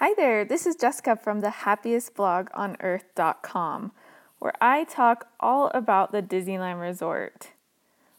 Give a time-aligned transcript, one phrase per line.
[0.00, 3.90] Hi there, this is Jessica from the happiest blog on earth.com,
[4.38, 7.48] where I talk all about the Disneyland Resort.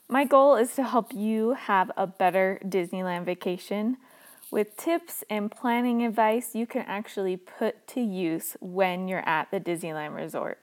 [0.10, 3.96] My goal is to help you have a better Disneyland vacation
[4.52, 9.62] with tips and planning advice you can actually put to use when you're at the
[9.62, 10.60] Disneyland Resort.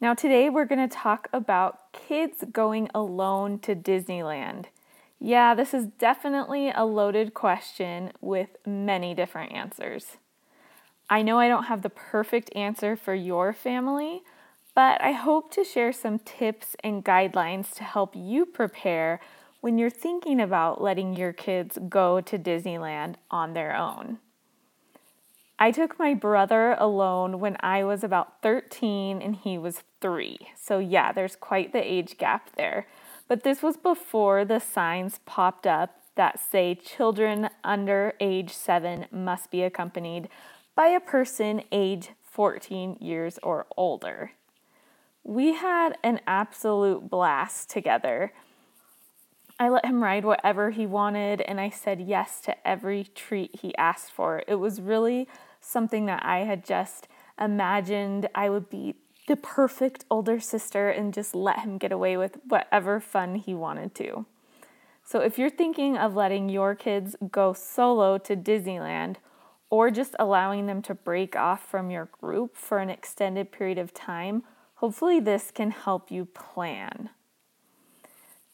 [0.00, 4.64] Now, today we're going to talk about kids going alone to Disneyland.
[5.20, 10.16] Yeah, this is definitely a loaded question with many different answers.
[11.10, 14.22] I know I don't have the perfect answer for your family,
[14.74, 19.20] but I hope to share some tips and guidelines to help you prepare
[19.60, 24.18] when you're thinking about letting your kids go to Disneyland on their own.
[25.58, 30.38] I took my brother alone when I was about 13 and he was three.
[30.54, 32.86] So, yeah, there's quite the age gap there.
[33.28, 39.50] But this was before the signs popped up that say children under age seven must
[39.50, 40.28] be accompanied
[40.74, 44.32] by a person age 14 years or older.
[45.22, 48.32] We had an absolute blast together.
[49.60, 53.76] I let him ride whatever he wanted, and I said yes to every treat he
[53.76, 54.42] asked for.
[54.46, 55.28] It was really
[55.60, 58.94] something that I had just imagined I would be
[59.28, 63.94] the perfect older sister and just let him get away with whatever fun he wanted
[63.94, 64.24] to.
[65.04, 69.16] So, if you're thinking of letting your kids go solo to Disneyland
[69.70, 73.92] or just allowing them to break off from your group for an extended period of
[73.94, 74.42] time,
[74.76, 77.10] hopefully this can help you plan.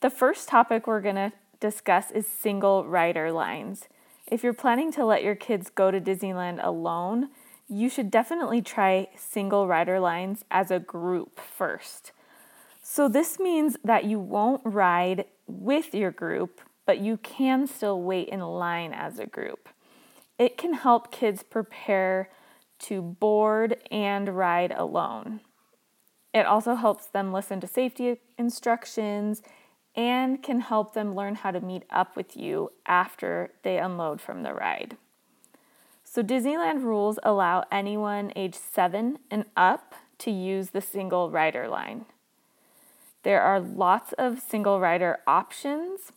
[0.01, 3.89] The first topic we're going to discuss is single rider lines.
[4.27, 7.31] If you're planning to let your kids go to Disneyland alone,
[7.69, 12.13] you should definitely try single rider lines as a group first.
[12.83, 18.29] So, this means that you won't ride with your group, but you can still wait
[18.29, 19.69] in line as a group.
[20.39, 22.29] It can help kids prepare
[22.81, 25.41] to board and ride alone.
[26.35, 29.41] It also helps them listen to safety instructions
[29.95, 34.43] and can help them learn how to meet up with you after they unload from
[34.43, 34.97] the ride.
[36.15, 42.05] So, Disneyland rules allow anyone age seven and up to use the single rider line.
[43.25, 46.13] There are lots of single rider options,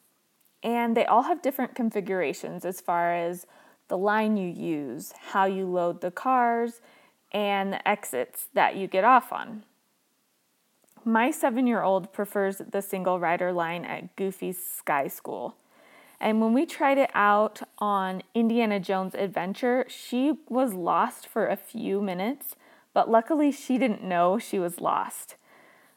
[0.62, 3.48] and they all have different configurations as far as
[3.88, 6.80] the line you use, how you load the cars,
[7.32, 9.64] and the exits that you get off on.
[11.04, 15.56] My seven year old prefers the single rider line at Goofy's Sky School.
[16.20, 21.56] And when we tried it out on Indiana Jones Adventure, she was lost for a
[21.56, 22.56] few minutes,
[22.94, 25.36] but luckily she didn't know she was lost.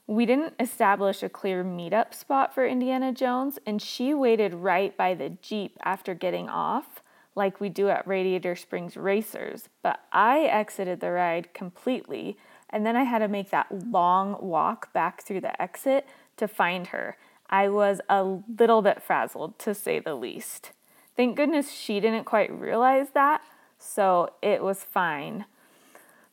[0.06, 5.14] We didn't establish a clear meetup spot for Indiana Jones, and she waited right by
[5.14, 7.00] the Jeep after getting off,
[7.36, 9.68] like we do at Radiator Springs Racers.
[9.82, 12.36] But I exited the ride completely,
[12.68, 16.06] and then I had to make that long walk back through the exit
[16.36, 17.16] to find her.
[17.50, 20.70] I was a little bit frazzled, to say the least.
[21.16, 23.42] Thank goodness she didn't quite realize that,
[23.78, 25.44] so it was fine.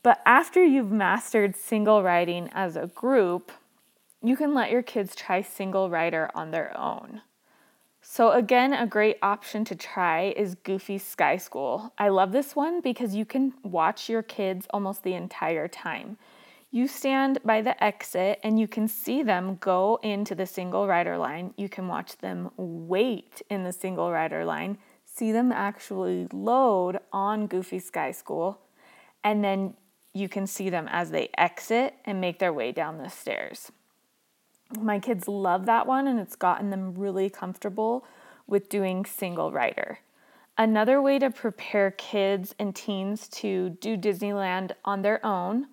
[0.04, 3.52] But after you've mastered single riding as a group,
[4.22, 7.22] you can let your kids try single rider on their own.
[8.02, 11.92] So, again, a great option to try is Goofy Sky School.
[11.98, 16.18] I love this one because you can watch your kids almost the entire time.
[16.70, 21.18] You stand by the exit and you can see them go into the single rider
[21.18, 21.54] line.
[21.56, 27.48] You can watch them wait in the single rider line, see them actually load on
[27.48, 28.60] Goofy Sky School,
[29.24, 29.76] and then
[30.14, 33.72] you can see them as they exit and make their way down the stairs.
[34.78, 38.06] My kids love that one and it's gotten them really comfortable
[38.46, 40.00] with doing single rider.
[40.58, 45.68] Another way to prepare kids and teens to do Disneyland on their own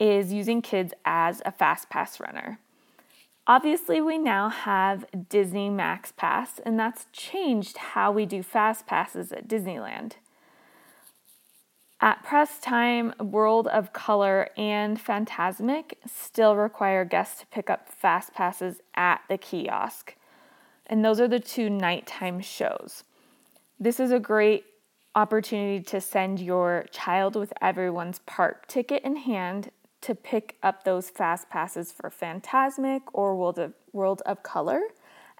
[0.00, 2.58] is using kids as a fast pass runner.
[3.46, 9.32] Obviously, we now have Disney Max Pass, and that's changed how we do fast passes
[9.32, 10.12] at Disneyland.
[12.00, 18.32] At press time, World of Color and Fantasmic still require guests to pick up fast
[18.32, 20.14] passes at the kiosk.
[20.86, 23.04] And those are the two nighttime shows.
[23.78, 24.64] This is a great
[25.14, 29.70] opportunity to send your child with everyone's park ticket in hand
[30.02, 34.80] to pick up those fast passes for Fantasmic or World of, World of Color,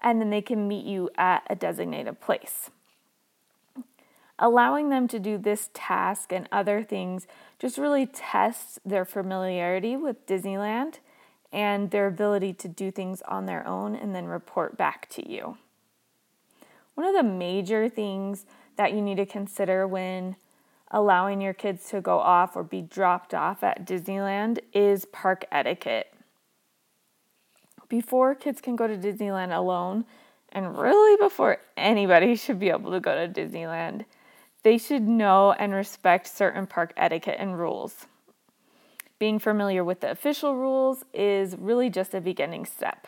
[0.01, 2.69] and then they can meet you at a designated place.
[4.37, 7.27] Allowing them to do this task and other things
[7.59, 10.95] just really tests their familiarity with Disneyland
[11.53, 15.57] and their ability to do things on their own and then report back to you.
[16.95, 18.45] One of the major things
[18.77, 20.35] that you need to consider when
[20.91, 26.13] allowing your kids to go off or be dropped off at Disneyland is park etiquette.
[27.87, 30.05] Before kids can go to Disneyland alone,
[30.49, 34.05] and really before anybody should be able to go to Disneyland,
[34.63, 38.05] they should know and respect certain park etiquette and rules.
[39.17, 43.07] Being familiar with the official rules is really just a beginning step.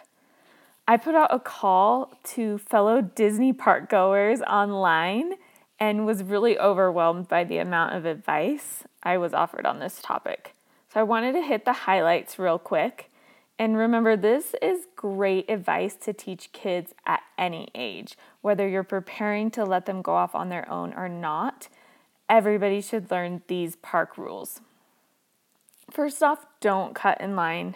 [0.88, 5.34] I put out a call to fellow Disney park goers online
[5.80, 10.56] and was really overwhelmed by the amount of advice I was offered on this topic.
[10.94, 13.10] So I wanted to hit the highlights real quick.
[13.60, 19.52] And remember, this is great advice to teach kids at any age, whether you're preparing
[19.52, 21.68] to let them go off on their own or not.
[22.30, 24.62] Everybody should learn these park rules.
[25.92, 27.76] First off, don't cut in line.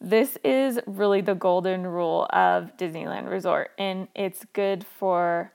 [0.00, 5.52] This is really the golden rule of Disneyland Resort, and it's good for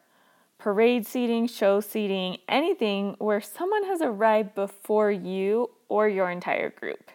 [0.59, 7.09] parade seating, show seating, anything where someone has arrived before you or your entire group.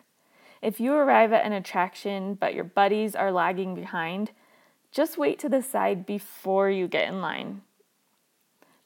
[0.63, 4.31] If you arrive at an attraction but your buddies are lagging behind,
[4.91, 7.61] just wait to the side before you get in line.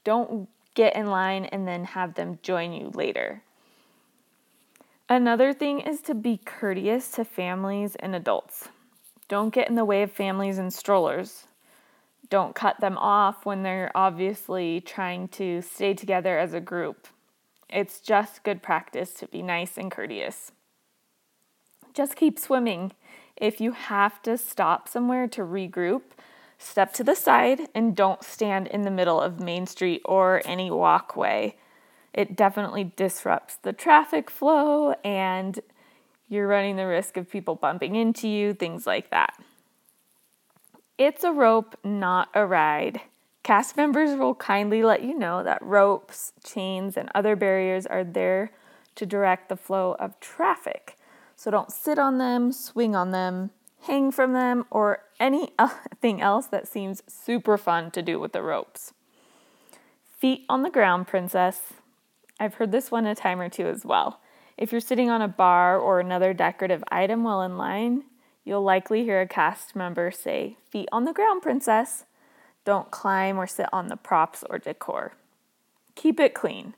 [0.03, 3.43] Don't get in line and then have them join you later.
[5.09, 8.69] Another thing is to be courteous to families and adults.
[9.29, 11.48] Don't get in the way of families and strollers
[12.31, 17.09] don't cut them off when they're obviously trying to stay together as a group.
[17.69, 20.53] It's just good practice to be nice and courteous.
[21.95, 22.93] Just keep swimming.
[23.37, 26.03] If you have to stop somewhere to regroup,
[26.59, 30.71] step to the side and don't stand in the middle of Main Street or any
[30.71, 31.57] walkway.
[32.13, 35.61] It definitely disrupts the traffic flow and
[36.29, 39.35] you're running the risk of people bumping into you, things like that.
[40.99, 43.01] It's a rope, not a ride.
[43.45, 48.51] Cast members will kindly let you know that ropes, chains, and other barriers are there
[48.97, 50.99] to direct the flow of traffic.
[51.37, 53.51] So don't sit on them, swing on them,
[53.83, 58.93] hang from them, or anything else that seems super fun to do with the ropes.
[60.19, 61.75] Feet on the ground, princess.
[62.41, 64.21] I've heard this one a time or two as well.
[64.57, 68.03] If you're sitting on a bar or another decorative item while in line,
[68.49, 72.07] You'll likely hear a cast member say, Feet on the ground, princess.
[72.65, 75.13] Don't climb or sit on the props or decor.
[75.95, 76.73] Keep it clean.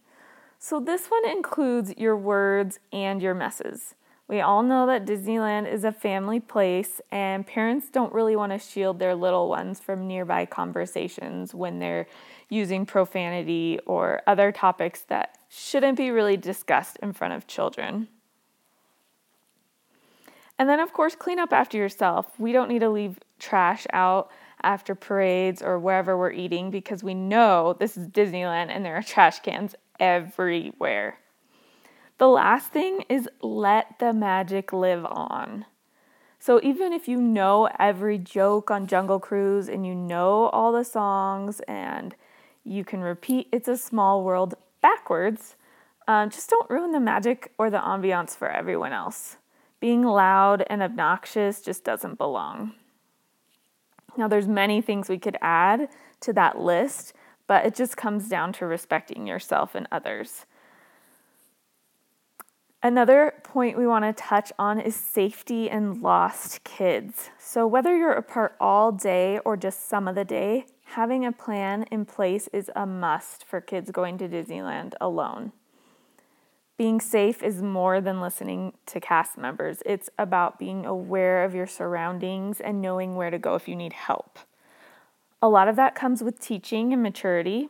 [0.58, 3.94] So, this one includes your words and your messes.
[4.26, 8.58] We all know that Disneyland is a family place, and parents don't really want to
[8.58, 12.08] shield their little ones from nearby conversations when they're
[12.48, 18.08] using profanity or other topics that shouldn't be really discussed in front of children.
[20.60, 22.38] And then, of course, clean up after yourself.
[22.38, 24.30] We don't need to leave trash out
[24.62, 29.02] after parades or wherever we're eating because we know this is Disneyland and there are
[29.02, 31.18] trash cans everywhere.
[32.18, 35.64] The last thing is let the magic live on.
[36.38, 40.84] So, even if you know every joke on Jungle Cruise and you know all the
[40.84, 42.14] songs and
[42.64, 45.56] you can repeat It's a Small World backwards,
[46.06, 49.38] um, just don't ruin the magic or the ambiance for everyone else.
[49.80, 52.72] Being loud and obnoxious just doesn't belong.
[54.16, 55.88] Now there's many things we could add
[56.20, 57.14] to that list,
[57.46, 60.44] but it just comes down to respecting yourself and others.
[62.82, 67.30] Another point we want to touch on is safety and lost kids.
[67.38, 71.84] So, whether you're apart all day or just some of the day, having a plan
[71.90, 75.52] in place is a must for kids going to Disneyland alone.
[76.80, 81.66] Being safe is more than listening to cast members, it's about being aware of your
[81.66, 84.38] surroundings and knowing where to go if you need help.
[85.42, 87.68] A lot of that comes with teaching and maturity.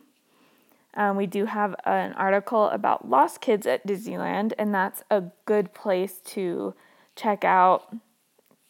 [0.93, 5.73] Um, we do have an article about lost kids at Disneyland, and that's a good
[5.73, 6.73] place to
[7.17, 7.93] check out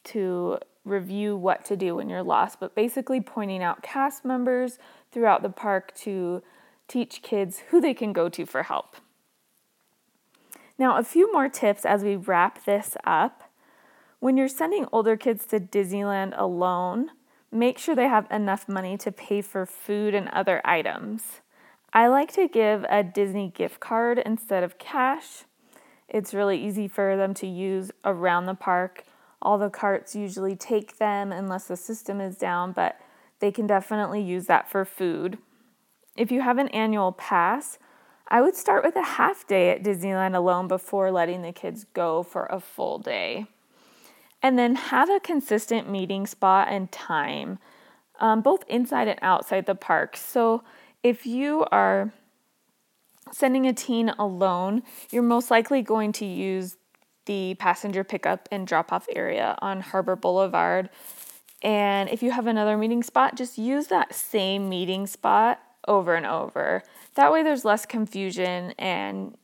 [0.06, 4.80] to review what to do when you're lost, but basically pointing out cast members
[5.12, 6.42] throughout the park to
[6.88, 8.96] teach kids who they can go to for help.
[10.82, 13.44] Now, a few more tips as we wrap this up.
[14.20, 17.12] When you're sending older kids to Disneyland alone,
[17.52, 21.42] make sure they have enough money to pay for food and other items.
[21.94, 25.44] I like to give a Disney gift card instead of cash.
[26.10, 29.04] It's really easy for them to use around the park.
[29.40, 33.00] All the carts usually take them unless the system is down, but
[33.38, 35.38] they can definitely use that for food.
[36.18, 37.78] If you have an annual pass,
[38.32, 42.24] I would start with a half day at Disneyland alone before letting the kids go
[42.24, 43.46] for a full day.
[44.42, 47.60] And then have a consistent meeting spot and time,
[48.22, 50.16] um, both inside and outside the park.
[50.16, 50.64] So
[51.04, 52.14] if you are
[53.34, 56.78] sending a teen alone, you're most likely going to use
[57.26, 60.90] the passenger pickup and drop off area on Harbor Boulevard.
[61.62, 66.26] And if you have another meeting spot, just use that same meeting spot over and
[66.26, 66.84] over.
[67.16, 69.36] That way, there's less confusion and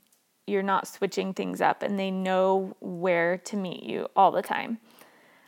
[0.45, 4.79] you're not switching things up and they know where to meet you all the time.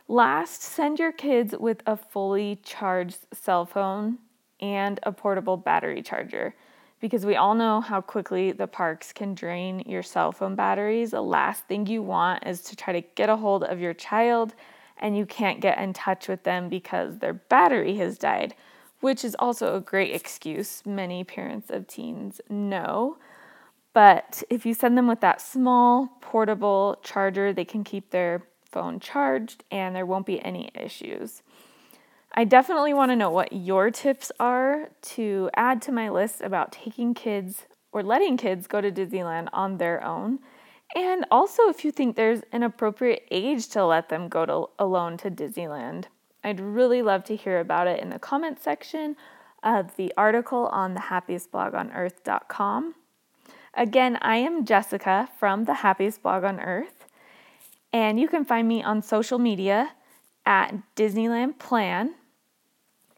[0.07, 4.17] Last, send your kids with a fully charged cell phone
[4.59, 6.55] and a portable battery charger
[6.99, 11.11] because we all know how quickly the parks can drain your cell phone batteries.
[11.11, 14.53] The last thing you want is to try to get a hold of your child
[14.97, 18.53] and you can't get in touch with them because their battery has died,
[18.99, 20.85] which is also a great excuse.
[20.85, 23.17] Many parents of teens know.
[23.93, 28.99] But if you send them with that small portable charger, they can keep their phone
[28.99, 31.41] charged and there won't be any issues.
[32.33, 36.71] I definitely want to know what your tips are to add to my list about
[36.71, 40.39] taking kids or letting kids go to Disneyland on their own.
[40.95, 45.17] And also, if you think there's an appropriate age to let them go to, alone
[45.17, 46.05] to Disneyland,
[46.43, 49.15] I'd really love to hear about it in the comments section
[49.63, 52.95] of the article on the happiestblogonearth.com.
[53.73, 57.05] Again, I am Jessica from the happiest blog on earth,
[57.93, 59.91] and you can find me on social media
[60.45, 62.15] at Disneyland Plan